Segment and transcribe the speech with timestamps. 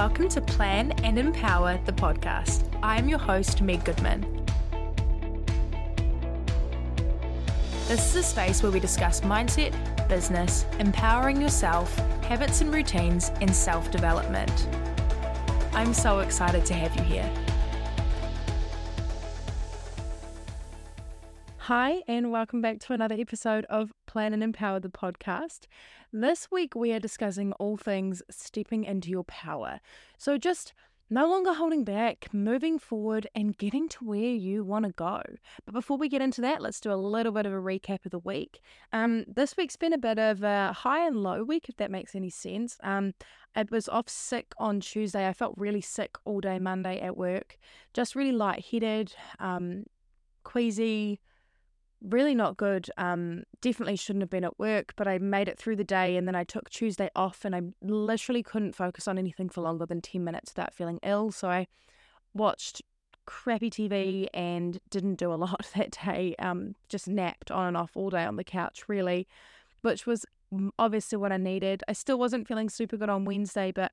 [0.00, 2.74] welcome to Plan and Empower the podcast.
[2.82, 4.22] I'm your host, Meg Goodman.
[7.86, 9.74] This is a space where we discuss mindset,
[10.08, 11.94] business, empowering yourself,
[12.24, 14.68] habits and routines, and self development.
[15.74, 17.30] I'm so excited to have you here.
[21.58, 25.68] Hi, and welcome back to another episode of Plan and Empower the podcast.
[26.12, 29.78] This week, we are discussing all things stepping into your power.
[30.18, 30.74] So, just
[31.10, 35.22] no longer holding back, moving forward, and getting to where you want to go.
[35.64, 38.10] But before we get into that, let's do a little bit of a recap of
[38.10, 38.60] the week.
[38.92, 42.16] Um, this week's been a bit of a high and low week, if that makes
[42.16, 42.78] any sense.
[42.82, 43.14] Um,
[43.54, 45.28] I was off sick on Tuesday.
[45.28, 47.58] I felt really sick all day Monday at work,
[47.94, 49.84] just really lightheaded, um,
[50.42, 51.20] queasy
[52.02, 52.90] really not good.
[52.96, 56.26] Um, definitely shouldn't have been at work, but I made it through the day and
[56.26, 60.00] then I took Tuesday off and I literally couldn't focus on anything for longer than
[60.00, 61.30] 10 minutes without feeling ill.
[61.30, 61.66] So I
[62.34, 62.82] watched
[63.26, 66.34] crappy TV and didn't do a lot that day.
[66.38, 69.26] Um, just napped on and off all day on the couch, really,
[69.82, 70.24] which was
[70.78, 71.82] obviously what I needed.
[71.88, 73.92] I still wasn't feeling super good on Wednesday, but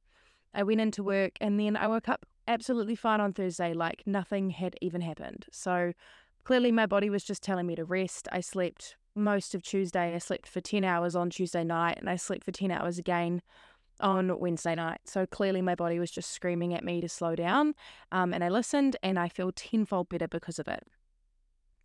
[0.53, 4.51] I went into work and then I woke up absolutely fine on Thursday, like nothing
[4.51, 5.45] had even happened.
[5.51, 5.93] So
[6.47, 8.29] Clearly, my body was just telling me to rest.
[8.31, 10.15] I slept most of Tuesday.
[10.15, 13.41] I slept for 10 hours on Tuesday night and I slept for 10 hours again
[13.99, 15.01] on Wednesday night.
[15.03, 17.75] So clearly, my body was just screaming at me to slow down.
[18.13, 20.87] Um, and I listened and I feel tenfold better because of it.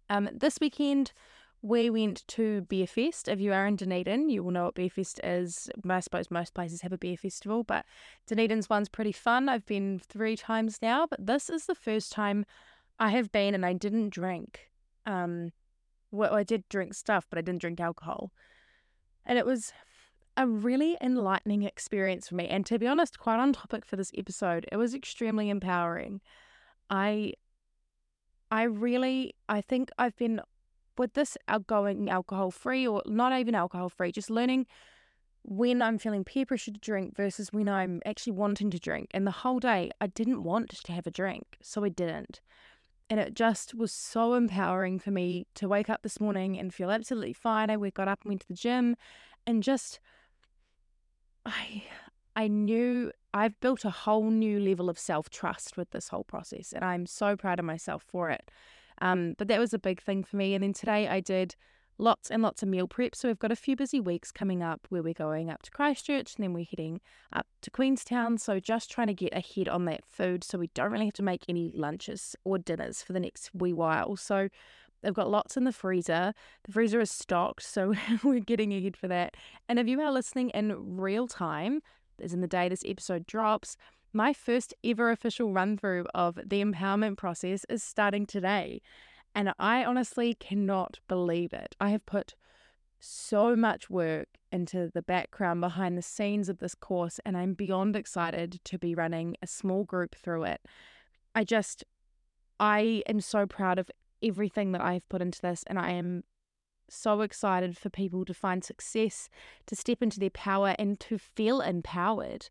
[0.08, 1.12] Um, this weekend,
[1.60, 3.26] we went to Beerfest.
[3.26, 5.68] If you are in Dunedin, you will know what Beerfest is.
[5.90, 7.84] I suppose most places have a beer festival, but
[8.28, 9.48] Dunedin's one's pretty fun.
[9.48, 12.44] I've been three times now, but this is the first time
[12.98, 14.70] I have been and I didn't drink.
[15.06, 15.52] Um,
[16.10, 18.32] well, I did drink stuff, but I didn't drink alcohol.
[19.24, 19.72] And it was
[20.36, 22.48] a really enlightening experience for me.
[22.48, 26.20] And to be honest, quite on topic for this episode, it was extremely empowering.
[26.90, 27.34] I
[28.50, 30.40] I really I think I've been
[30.98, 34.66] with this outgoing alcohol free or not even alcohol free, just learning
[35.44, 39.08] when I'm feeling peer pressure to drink versus when I'm actually wanting to drink.
[39.12, 42.40] And the whole day I didn't want to have a drink, so I didn't.
[43.12, 46.90] And it just was so empowering for me to wake up this morning and feel
[46.90, 47.68] absolutely fine.
[47.68, 48.96] I got up and went to the gym
[49.46, 50.00] and just
[51.44, 51.82] I
[52.34, 56.72] I knew I've built a whole new level of self trust with this whole process,
[56.72, 58.50] and I'm so proud of myself for it.
[59.02, 60.54] Um, but that was a big thing for me.
[60.54, 61.54] And then today I did
[61.98, 63.14] lots and lots of meal prep.
[63.14, 66.34] So we've got a few busy weeks coming up where we're going up to Christchurch
[66.36, 67.00] and then we're heading
[67.32, 68.38] up to Queenstown.
[68.38, 71.22] So just trying to get ahead on that food so we don't really have to
[71.22, 74.16] make any lunches or dinners for the next wee while.
[74.16, 74.48] So
[75.02, 76.32] They've got lots in the freezer.
[76.64, 79.36] The freezer is stocked, so we're getting ahead for that.
[79.68, 81.80] And if you are listening in real time,
[82.22, 83.76] as in the day this episode drops,
[84.12, 88.80] my first ever official run through of the empowerment process is starting today.
[89.34, 91.74] And I honestly cannot believe it.
[91.80, 92.34] I have put
[93.00, 97.96] so much work into the background behind the scenes of this course, and I'm beyond
[97.96, 100.60] excited to be running a small group through it.
[101.34, 101.84] I just,
[102.60, 103.90] I am so proud of
[104.22, 106.24] everything that I've put into this, and I am
[106.88, 109.28] so excited for people to find success,
[109.66, 112.50] to step into their power, and to feel empowered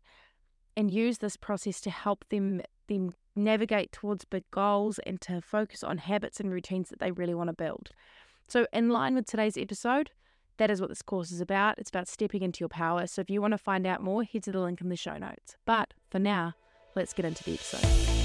[0.76, 5.82] and use this process to help them them navigate towards big goals and to focus
[5.82, 7.90] on habits and routines that they really want to build.
[8.48, 10.10] So, in line with today's episode,
[10.58, 11.78] that is what this course is about.
[11.78, 13.06] It's about stepping into your power.
[13.06, 15.16] So, if you want to find out more, head to the link in the show
[15.16, 15.56] notes.
[15.64, 16.54] But for now,
[16.94, 18.21] let's get into the episode.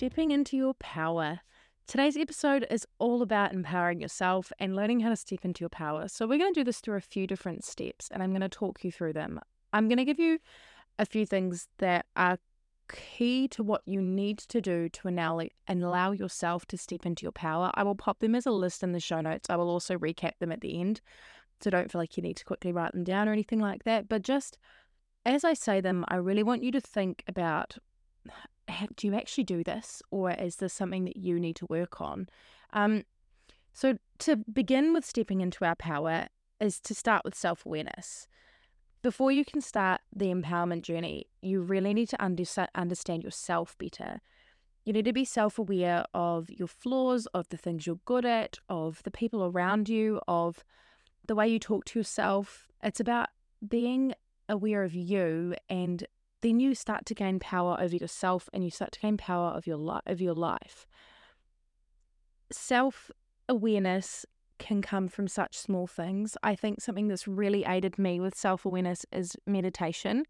[0.00, 1.40] Stepping into your power.
[1.86, 6.08] Today's episode is all about empowering yourself and learning how to step into your power.
[6.08, 8.48] So, we're going to do this through a few different steps, and I'm going to
[8.48, 9.38] talk you through them.
[9.74, 10.38] I'm going to give you
[10.98, 12.38] a few things that are
[12.90, 17.32] key to what you need to do to allow, allow yourself to step into your
[17.32, 17.70] power.
[17.74, 19.50] I will pop them as a list in the show notes.
[19.50, 21.02] I will also recap them at the end.
[21.60, 24.08] So, don't feel like you need to quickly write them down or anything like that.
[24.08, 24.56] But just
[25.26, 27.76] as I say them, I really want you to think about
[28.96, 32.28] do you actually do this or is this something that you need to work on?
[32.72, 33.04] Um,
[33.72, 36.28] so, to begin with stepping into our power
[36.60, 38.28] is to start with self awareness.
[39.02, 44.20] Before you can start the empowerment journey, you really need to under- understand yourself better.
[44.84, 48.58] You need to be self aware of your flaws, of the things you're good at,
[48.68, 50.64] of the people around you, of
[51.26, 52.68] the way you talk to yourself.
[52.82, 53.28] It's about
[53.66, 54.14] being
[54.48, 56.06] aware of you and
[56.42, 59.66] then you start to gain power over yourself and you start to gain power of
[59.66, 60.86] your life of your life.
[62.50, 63.10] Self
[63.48, 64.24] awareness
[64.58, 66.36] can come from such small things.
[66.42, 70.24] I think something that's really aided me with self awareness is meditation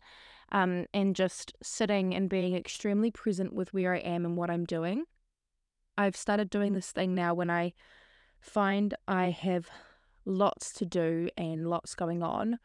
[0.52, 4.64] um, and just sitting and being extremely present with where I am and what I'm
[4.64, 5.04] doing.
[5.98, 7.74] I've started doing this thing now when I
[8.40, 9.68] find I have
[10.24, 12.58] lots to do and lots going on.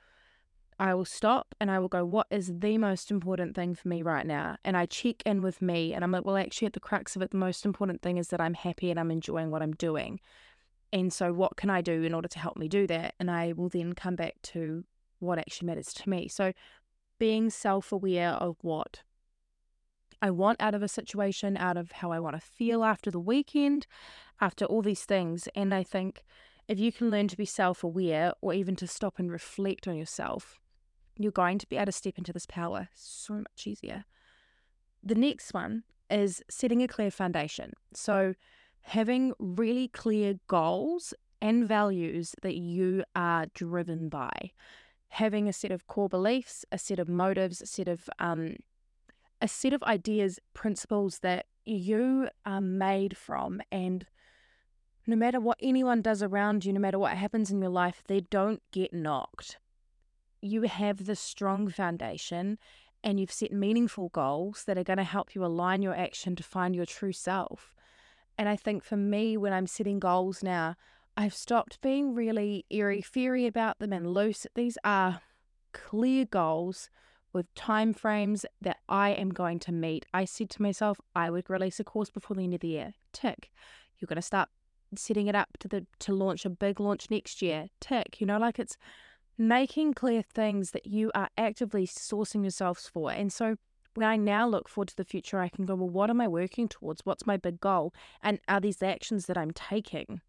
[0.77, 4.01] I will stop and I will go, What is the most important thing for me
[4.01, 4.57] right now?
[4.63, 7.21] And I check in with me and I'm like, Well, actually, at the crux of
[7.21, 10.19] it, the most important thing is that I'm happy and I'm enjoying what I'm doing.
[10.91, 13.15] And so, what can I do in order to help me do that?
[13.19, 14.83] And I will then come back to
[15.19, 16.27] what actually matters to me.
[16.27, 16.51] So,
[17.19, 19.01] being self aware of what
[20.21, 23.19] I want out of a situation, out of how I want to feel after the
[23.19, 23.87] weekend,
[24.41, 25.47] after all these things.
[25.55, 26.23] And I think
[26.67, 29.95] if you can learn to be self aware or even to stop and reflect on
[29.95, 30.59] yourself,
[31.17, 34.05] you're going to be able to step into this power so much easier.
[35.03, 37.73] The next one is setting a clear foundation.
[37.93, 38.35] So,
[38.81, 44.51] having really clear goals and values that you are driven by,
[45.09, 48.55] having a set of core beliefs, a set of motives, a set of um,
[49.41, 54.05] a set of ideas, principles that you are made from, and
[55.07, 58.21] no matter what anyone does around you, no matter what happens in your life, they
[58.21, 59.57] don't get knocked
[60.45, 62.57] you have the strong foundation
[63.03, 66.43] and you've set meaningful goals that are going to help you align your action to
[66.43, 67.75] find your true self.
[68.37, 70.75] And I think for me, when I'm setting goals now,
[71.15, 74.45] I've stopped being really airy fairy about them and loose.
[74.55, 75.21] These are
[75.71, 76.89] clear goals
[77.31, 80.05] with time frames that I am going to meet.
[80.13, 82.93] I said to myself, I would release a course before the end of the year.
[83.13, 83.51] Tick.
[83.99, 84.49] You're going to start
[84.95, 87.67] setting it up to the to launch a big launch next year.
[87.79, 88.19] Tick.
[88.19, 88.77] You know, like it's
[89.37, 93.11] making clear things that you are actively sourcing yourselves for.
[93.11, 93.57] And so
[93.95, 96.27] when I now look forward to the future, I can go, well, what am I
[96.27, 97.05] working towards?
[97.05, 97.93] What's my big goal?
[98.21, 100.21] And are these actions that I'm taking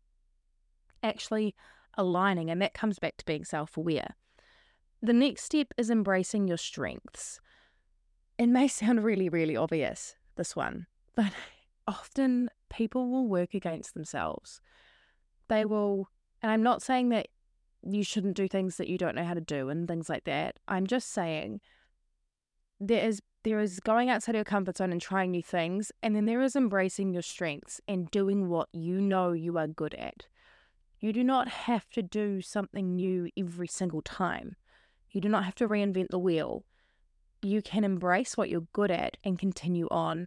[1.02, 1.54] actually
[1.94, 2.50] aligning?
[2.50, 4.14] And that comes back to being self aware.
[5.02, 7.40] The next step is embracing your strengths.
[8.38, 11.32] It may sound really, really obvious, this one, but
[11.86, 14.60] often people will work against themselves.
[15.48, 16.08] They will,
[16.42, 17.28] and I'm not saying that
[17.88, 20.58] you shouldn't do things that you don't know how to do and things like that.
[20.68, 21.60] I'm just saying
[22.80, 26.16] there is there is going outside of your comfort zone and trying new things, and
[26.16, 30.26] then there is embracing your strengths and doing what you know you are good at.
[30.98, 34.56] You do not have to do something new every single time.
[35.12, 36.64] You do not have to reinvent the wheel.
[37.40, 40.26] You can embrace what you're good at and continue on.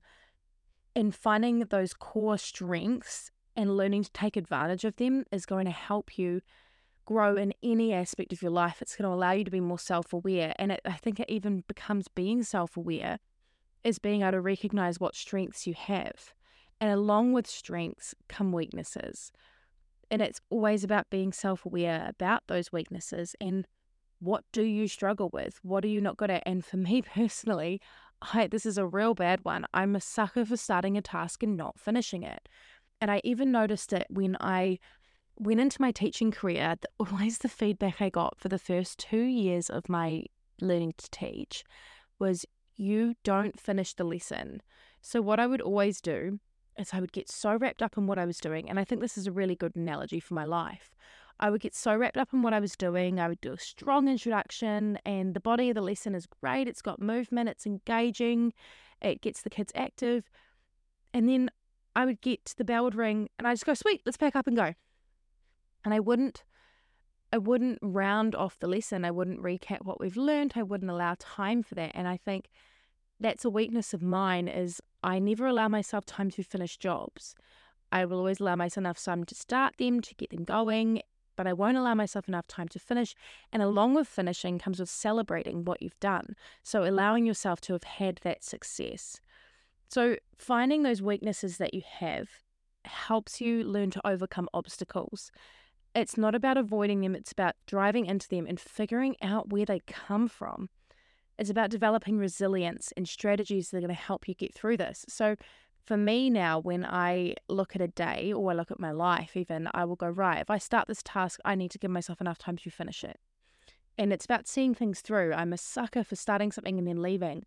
[0.95, 5.71] And finding those core strengths and learning to take advantage of them is going to
[5.71, 6.39] help you
[7.09, 8.83] grow in any aspect of your life.
[8.83, 10.53] It's going to allow you to be more self aware.
[10.59, 13.17] And it, I think it even becomes being self aware
[13.83, 16.33] is being able to recognize what strengths you have.
[16.79, 19.31] And along with strengths come weaknesses.
[20.11, 23.65] And it's always about being self aware about those weaknesses and
[24.19, 25.59] what do you struggle with?
[25.63, 26.43] What are you not good at?
[26.45, 27.81] And for me personally,
[28.21, 29.65] I, this is a real bad one.
[29.73, 32.47] I'm a sucker for starting a task and not finishing it.
[33.01, 34.77] And I even noticed it when I
[35.39, 39.69] went into my teaching career, always the feedback I got for the first two years
[39.69, 40.25] of my
[40.61, 41.63] learning to teach
[42.19, 44.61] was you don't finish the lesson.
[45.01, 46.39] So, what I would always do
[46.77, 49.01] is I would get so wrapped up in what I was doing, and I think
[49.01, 50.93] this is a really good analogy for my life.
[51.39, 53.17] I would get so wrapped up in what I was doing.
[53.19, 56.67] I would do a strong introduction, and the body of the lesson is great.
[56.67, 58.53] It's got movement, it's engaging,
[59.01, 60.29] it gets the kids active.
[61.13, 61.49] And then
[61.95, 64.47] I would get the bell would ring, and I just go, Sweet, let's pack up
[64.47, 64.73] and go
[65.85, 66.43] and I wouldn't
[67.31, 69.05] I wouldn't round off the lesson.
[69.05, 70.53] I wouldn't recap what we've learned.
[70.55, 71.91] I wouldn't allow time for that.
[71.93, 72.49] And I think
[73.19, 77.35] that's a weakness of mine is I never allow myself time to finish jobs.
[77.91, 81.01] I will always allow myself enough time to start them, to get them going,
[81.35, 83.15] but I won't allow myself enough time to finish.
[83.51, 86.35] And along with finishing comes with celebrating what you've done.
[86.63, 89.19] So allowing yourself to have had that success.
[89.89, 92.29] So finding those weaknesses that you have
[92.85, 95.31] helps you learn to overcome obstacles.
[95.99, 99.81] It's not about avoiding them, it's about driving into them and figuring out where they
[99.85, 100.69] come from.
[101.37, 105.05] It's about developing resilience and strategies that are going to help you get through this.
[105.09, 105.35] So,
[105.85, 109.35] for me now, when I look at a day or I look at my life,
[109.35, 112.21] even, I will go, right, if I start this task, I need to give myself
[112.21, 113.19] enough time to finish it.
[113.97, 115.33] And it's about seeing things through.
[115.33, 117.43] I'm a sucker for starting something and then leaving.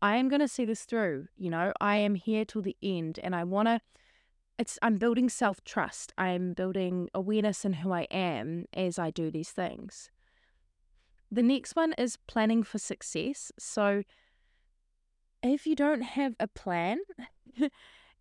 [0.00, 1.26] I am going to see this through.
[1.36, 3.80] You know, I am here till the end and I want to
[4.58, 6.12] it's I'm building self trust.
[6.16, 10.10] I'm building awareness in who I am as I do these things.
[11.30, 13.52] The next one is planning for success.
[13.58, 14.02] So
[15.42, 16.98] if you don't have a plan,
[17.56, 17.70] it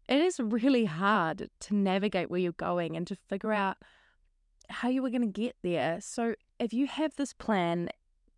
[0.09, 3.77] is really hard to navigate where you're going and to figure out
[4.69, 5.99] how you were going to get there.
[6.01, 7.89] So, if you have this plan,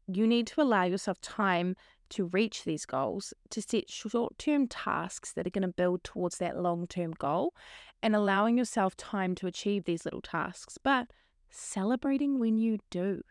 [0.08, 1.76] you need to allow yourself time
[2.10, 6.38] to reach these goals, to set short term tasks that are going to build towards
[6.38, 7.54] that long term goal,
[8.02, 11.08] and allowing yourself time to achieve these little tasks, but
[11.50, 13.22] celebrating when you do.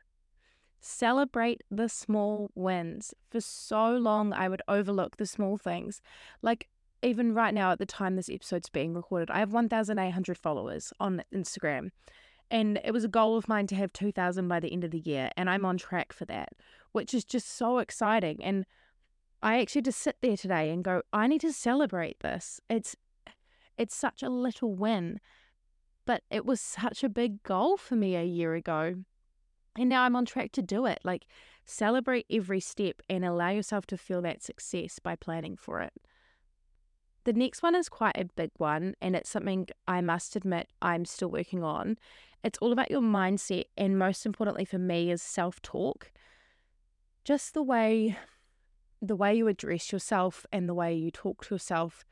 [0.80, 3.14] Celebrate the small wins.
[3.30, 6.00] For so long, I would overlook the small things.
[6.42, 6.68] Like,
[7.02, 11.23] even right now, at the time this episode's being recorded, I have 1,800 followers on
[11.35, 11.90] Instagram.
[12.50, 15.00] And it was a goal of mine to have 2,000 by the end of the
[15.00, 15.30] year.
[15.36, 16.50] And I'm on track for that,
[16.92, 18.42] which is just so exciting.
[18.42, 18.64] And
[19.42, 22.60] I actually just sit there today and go, I need to celebrate this.
[22.68, 22.96] It's
[23.76, 25.20] it's such a little win,
[26.06, 28.96] but it was such a big goal for me a year ago.
[29.78, 31.00] And now I'm on track to do it.
[31.04, 31.26] Like,
[31.66, 35.92] celebrate every step and allow yourself to feel that success by planning for it.
[37.26, 41.04] The next one is quite a big one, and it's something I must admit I'm
[41.04, 41.99] still working on.
[42.45, 46.12] It's all about your mindset, and most importantly for me, is self talk.
[47.25, 48.16] Just the way
[49.02, 52.04] the way you address yourself and the way you talk to yourself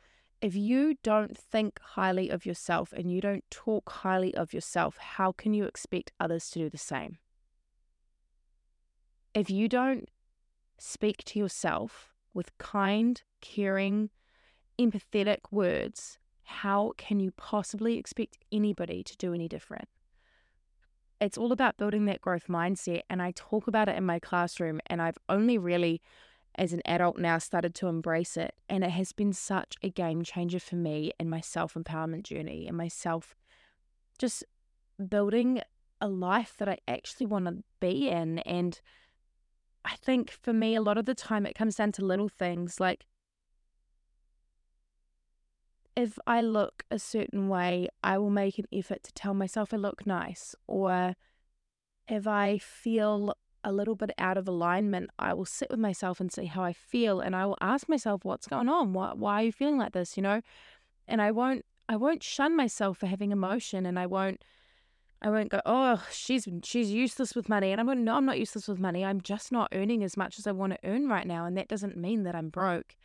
[0.45, 5.33] if you don't think highly of yourself and you don't talk highly of yourself, how
[5.33, 7.17] can you expect others to do the same?
[9.33, 10.11] If you don't
[10.77, 14.11] speak to yourself with kind, caring,
[14.79, 19.89] empathetic words, how can you possibly expect anybody to do any different?
[21.21, 23.03] It's all about building that growth mindset.
[23.09, 26.03] And I talk about it in my classroom, and I've only really
[26.57, 28.55] as an adult now started to embrace it.
[28.69, 32.67] And it has been such a game changer for me in my self empowerment journey
[32.69, 33.35] and myself
[34.19, 34.45] just
[35.09, 35.61] building
[36.01, 38.39] a life that I actually want to be in.
[38.41, 38.81] And
[39.85, 42.79] I think for me, a lot of the time it comes down to little things
[42.79, 43.07] like
[45.97, 49.77] if I look a certain way, I will make an effort to tell myself I
[49.77, 50.55] look nice.
[50.67, 51.15] Or
[52.09, 56.31] if I feel a little bit out of alignment, I will sit with myself and
[56.31, 58.93] see how I feel, and I will ask myself, "What's going on?
[58.93, 60.43] Why, why are you feeling like this?" You know,
[61.09, 64.45] and I won't, I won't shun myself for having emotion, and I won't,
[65.23, 68.39] I won't go, "Oh, she's she's useless with money," and I'm going, "No, I'm not
[68.39, 69.05] useless with money.
[69.05, 71.69] I'm just not earning as much as I want to earn right now, and that
[71.69, 72.97] doesn't mean that I'm broke."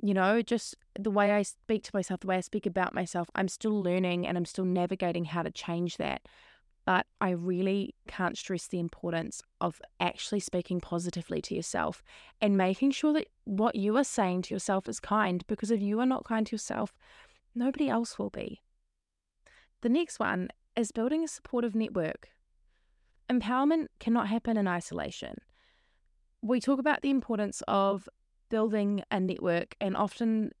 [0.00, 3.28] You know, just the way I speak to myself, the way I speak about myself,
[3.34, 6.22] I'm still learning and I'm still navigating how to change that.
[6.84, 12.02] But I really can't stress the importance of actually speaking positively to yourself
[12.40, 16.00] and making sure that what you are saying to yourself is kind, because if you
[16.00, 16.94] are not kind to yourself,
[17.54, 18.62] nobody else will be.
[19.82, 22.30] The next one is building a supportive network.
[23.28, 25.34] Empowerment cannot happen in isolation.
[26.40, 28.08] We talk about the importance of
[28.48, 30.52] building a network, and often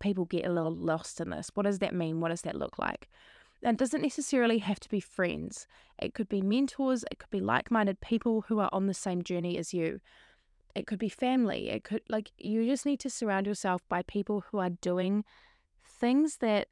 [0.00, 1.50] people get a little lost in this.
[1.54, 2.20] What does that mean?
[2.20, 3.08] What does that look like?
[3.62, 5.66] And it doesn't necessarily have to be friends.
[5.98, 9.22] It could be mentors, it could be like minded people who are on the same
[9.22, 10.00] journey as you.
[10.74, 11.70] It could be family.
[11.70, 15.24] It could, like, you just need to surround yourself by people who are doing
[15.84, 16.68] things that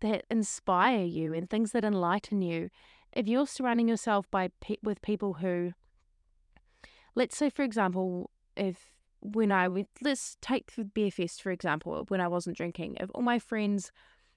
[0.00, 2.70] that inspire you and things that enlighten you.
[3.12, 5.72] If you're surrounding yourself by pe- with people who,
[7.16, 12.04] let's say, for example, if when I went, let's take the beer fest for example,
[12.08, 13.92] when I wasn't drinking, if all my friends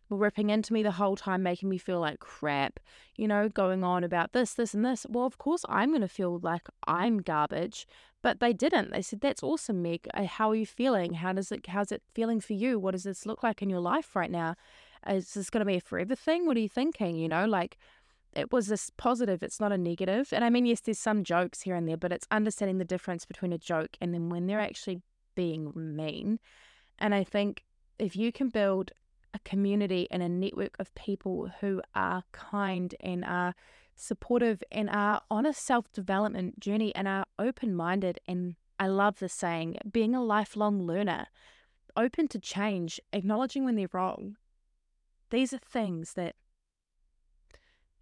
[0.09, 2.79] were ripping into me the whole time, making me feel like crap,
[3.15, 5.05] you know, going on about this, this, and this.
[5.09, 7.87] Well, of course, I'm going to feel like I'm garbage,
[8.21, 8.91] but they didn't.
[8.91, 10.07] They said, That's awesome, Meg.
[10.13, 11.13] Uh, how are you feeling?
[11.15, 12.79] How does it, how's it feeling for you?
[12.79, 14.55] What does this look like in your life right now?
[15.07, 16.45] Is this going to be a forever thing?
[16.45, 17.17] What are you thinking?
[17.17, 17.77] You know, like,
[18.35, 20.29] it was this positive, it's not a negative.
[20.31, 23.25] And I mean, yes, there's some jokes here and there, but it's understanding the difference
[23.25, 25.01] between a joke and then when they're actually
[25.35, 26.39] being mean.
[26.99, 27.63] And I think
[27.99, 28.91] if you can build
[29.33, 33.55] a community and a network of people who are kind and are
[33.95, 38.19] supportive and are on a self development journey and are open minded.
[38.27, 41.27] And I love the saying being a lifelong learner,
[41.95, 44.37] open to change, acknowledging when they're wrong.
[45.29, 46.35] These are things that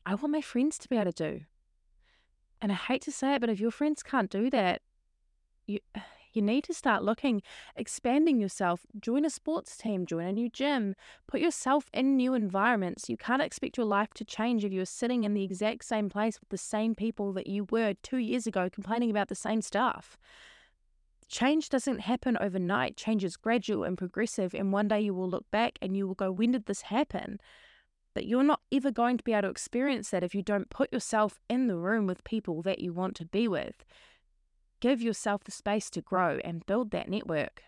[0.05, 1.41] I want my friends to be able to do.
[2.61, 4.81] And I hate to say it, but if your friends can't do that,
[5.65, 5.79] you
[6.33, 7.41] you need to start looking,
[7.75, 10.95] expanding yourself, join a sports team, join a new gym,
[11.27, 13.09] put yourself in new environments.
[13.09, 16.39] You can't expect your life to change if you're sitting in the exact same place
[16.39, 20.17] with the same people that you were two years ago complaining about the same stuff.
[21.27, 22.95] Change doesn't happen overnight.
[22.95, 26.15] Change is gradual and progressive, and one day you will look back and you will
[26.15, 27.41] go, When did this happen?
[28.13, 30.91] But you're not ever going to be able to experience that if you don't put
[30.91, 33.85] yourself in the room with people that you want to be with.
[34.79, 37.63] Give yourself the space to grow and build that network.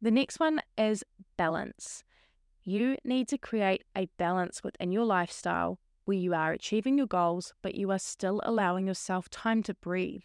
[0.00, 1.04] The next one is
[1.36, 2.04] balance.
[2.62, 7.52] You need to create a balance within your lifestyle where you are achieving your goals,
[7.62, 10.24] but you are still allowing yourself time to breathe.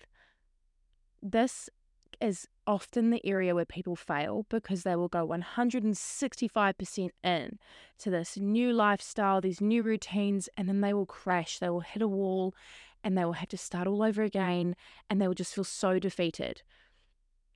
[1.22, 1.70] This
[2.22, 7.60] is often the area where people fail because they will go 165% in
[8.00, 11.60] to this new lifestyle, these new routines, and then they will crash.
[11.60, 12.54] They will hit a wall
[13.04, 14.76] and they will have to start all over again
[15.10, 16.62] and they will just feel so defeated.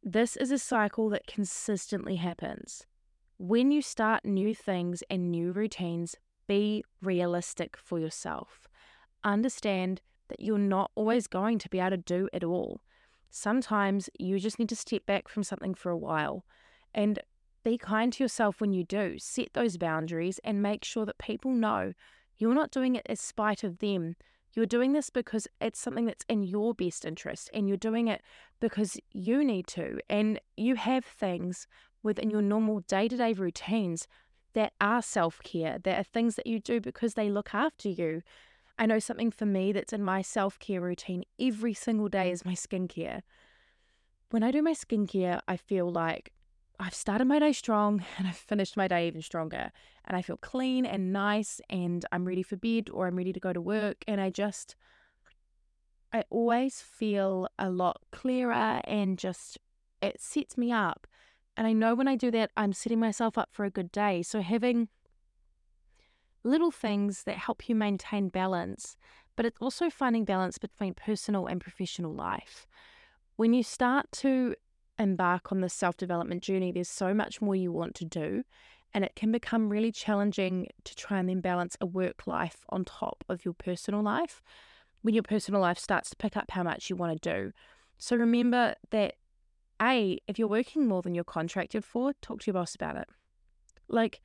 [0.04, 2.86] This is a cycle that consistently happens.
[3.38, 6.16] When you start new things and new routines,
[6.48, 8.68] be realistic for yourself.
[9.24, 12.82] Understand that you're not always going to be able to do it all.
[13.30, 16.46] Sometimes you just need to step back from something for a while
[16.94, 17.20] and
[17.64, 19.18] be kind to yourself when you do.
[19.20, 21.94] Set those boundaries and make sure that people know
[22.38, 24.16] you're not doing it as spite of them.
[24.54, 28.22] You're doing this because it's something that's in your best interest and you're doing it
[28.60, 30.00] because you need to.
[30.10, 31.68] And you have things
[32.04, 34.08] within your normal day to day routines
[34.54, 38.22] that are self care, that are things that you do because they look after you.
[38.80, 42.34] I know something for me that's in my self care routine every single day mm.
[42.34, 43.22] is my skincare.
[44.30, 46.34] When I do my skincare, I feel like
[46.80, 49.72] I've started my day strong and I've finished my day even stronger.
[50.06, 53.40] And I feel clean and nice and I'm ready for bed or I'm ready to
[53.40, 54.04] go to work.
[54.08, 54.76] And I just,
[56.14, 59.58] I always feel a lot clearer and just,
[60.02, 61.08] it sets me up.
[61.56, 64.22] And I know when I do that, I'm setting myself up for a good day.
[64.22, 64.90] So having
[66.48, 68.98] little things that help you maintain balance,
[69.36, 72.66] but it's also finding balance between personal and professional life.
[73.36, 74.56] When you start to
[74.98, 78.44] embark on this self development journey, there's so much more you want to do,
[78.94, 82.86] and it can become really challenging to try and then balance a work life on
[82.86, 84.42] top of your personal life
[85.02, 87.52] when your personal life starts to pick up how much you want to do.
[87.98, 89.16] So remember that
[89.82, 93.08] A, if you're working more than you're contracted for, talk to your boss about it.
[93.88, 94.22] Like,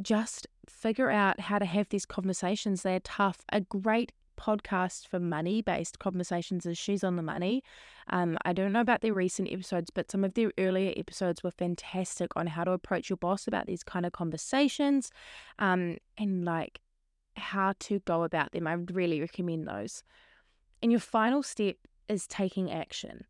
[0.00, 2.82] just figure out how to have these conversations.
[2.82, 3.38] They're tough.
[3.52, 7.62] A great podcast for money based conversations is She's on the Money.
[8.08, 11.50] Um, I don't know about their recent episodes, but some of their earlier episodes were
[11.50, 15.10] fantastic on how to approach your boss about these kind of conversations
[15.58, 16.80] um, and like
[17.36, 18.66] how to go about them.
[18.66, 20.02] I really recommend those.
[20.82, 21.76] And your final step
[22.08, 23.26] is taking action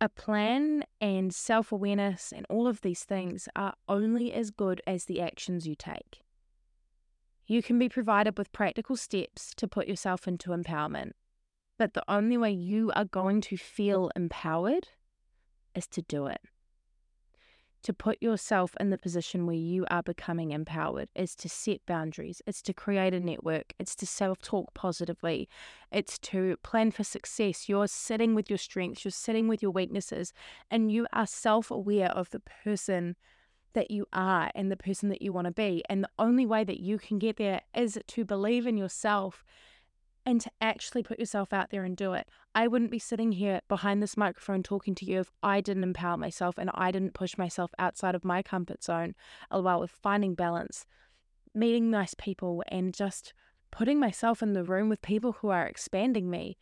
[0.00, 5.04] a plan and self awareness and all of these things are only as good as
[5.04, 6.22] the actions you take.
[7.46, 11.12] You can be provided with practical steps to put yourself into empowerment,
[11.78, 14.88] but the only way you are going to feel empowered
[15.74, 16.40] is to do it
[17.82, 22.42] to put yourself in the position where you are becoming empowered is to set boundaries,
[22.46, 25.48] it's to create a network, it's to self talk positively,
[25.92, 27.68] it's to plan for success.
[27.68, 30.32] You're sitting with your strengths, you're sitting with your weaknesses,
[30.70, 33.16] and you are self aware of the person
[33.74, 35.84] that you are and the person that you want to be.
[35.88, 39.44] And the only way that you can get there is to believe in yourself
[40.28, 42.28] and to actually put yourself out there and do it.
[42.54, 46.18] I wouldn't be sitting here behind this microphone talking to you if I didn't empower
[46.18, 49.14] myself and I didn't push myself outside of my comfort zone,
[49.50, 50.84] uh, along with finding balance,
[51.54, 53.32] meeting nice people, and just
[53.70, 56.58] putting myself in the room with people who are expanding me.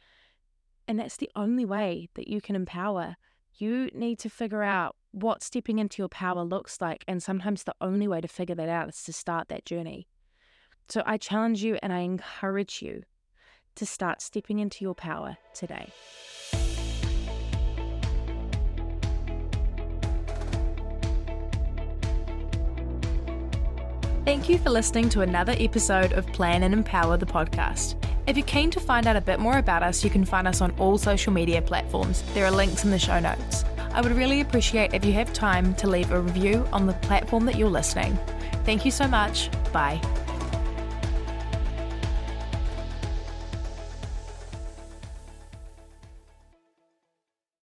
[0.86, 3.16] And that's the only way that you can empower.
[3.52, 7.04] You need to figure out what stepping into your power looks like.
[7.08, 10.06] And sometimes the only way to figure that out is to start that journey.
[10.88, 13.02] So I challenge you and I encourage you
[13.76, 15.92] to start stepping into your power today.
[24.26, 27.94] Thank you for listening to another episode of Plan and Empower the podcast.
[28.26, 30.60] If you're keen to find out a bit more about us, you can find us
[30.60, 32.24] on all social media platforms.
[32.34, 33.64] There are links in the show notes.
[33.92, 37.46] I would really appreciate if you have time to leave a review on the platform
[37.46, 38.18] that you're listening.
[38.64, 39.48] Thank you so much.
[39.72, 40.00] Bye.